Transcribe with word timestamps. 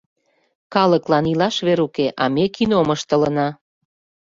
Калыклан 0.73 1.25
илаш 1.31 1.55
вер 1.67 1.79
уке, 1.87 2.07
а 2.21 2.25
ме 2.33 2.45
кином 2.55 2.87
ыштылына. 2.95 3.47